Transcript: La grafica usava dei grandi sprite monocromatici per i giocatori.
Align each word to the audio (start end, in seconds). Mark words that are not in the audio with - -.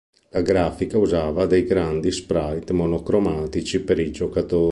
La 0.29 0.41
grafica 0.41 0.97
usava 0.97 1.45
dei 1.45 1.63
grandi 1.63 2.11
sprite 2.11 2.73
monocromatici 2.73 3.83
per 3.83 3.99
i 3.99 4.11
giocatori. 4.11 4.59